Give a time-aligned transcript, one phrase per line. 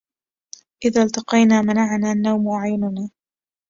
[0.85, 3.09] إذا التقينا منعنا النوم أعيننا